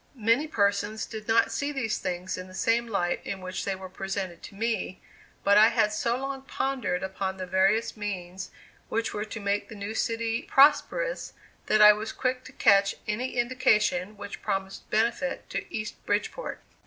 [0.17, 3.87] Many persons did not see these things in the same light in which they were
[3.87, 4.99] presented to me,
[5.43, 8.49] but I had so long pondered upon the various means
[8.89, 11.33] which were to make the new city prosperous,
[11.67, 16.63] that I was quick to catch any indication which promised benefit to East Bridgeport.